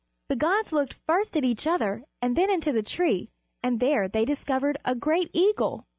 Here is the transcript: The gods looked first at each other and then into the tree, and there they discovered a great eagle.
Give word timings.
The 0.29 0.35
gods 0.35 0.71
looked 0.71 0.95
first 1.05 1.37
at 1.37 1.43
each 1.45 1.67
other 1.67 2.05
and 2.23 2.35
then 2.35 2.49
into 2.49 2.71
the 2.71 2.81
tree, 2.81 3.29
and 3.61 3.79
there 3.79 4.07
they 4.07 4.25
discovered 4.25 4.79
a 4.83 4.95
great 4.95 5.29
eagle. 5.31 5.85